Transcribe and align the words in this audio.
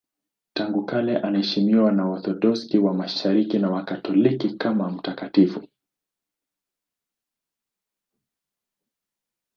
Tangu 0.53 0.85
kale 0.85 1.17
anaheshimiwa 1.21 1.91
na 1.91 2.05
Waorthodoksi 2.05 2.77
wa 2.77 2.93
Mashariki 2.93 3.59
na 3.59 3.69
Wakatoliki 3.69 4.49
kama 4.53 4.89
mtakatifu. 4.91 5.67